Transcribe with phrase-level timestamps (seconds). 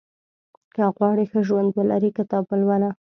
[0.75, 2.89] •که غواړې ښه ژوند ولرې، کتاب ولوله.